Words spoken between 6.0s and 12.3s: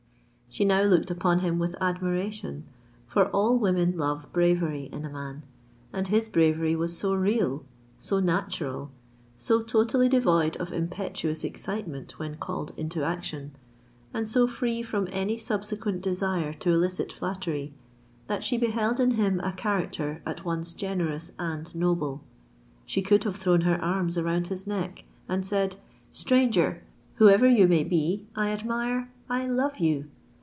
his bravery was so real—so natural—so totally devoid of impetuous excitement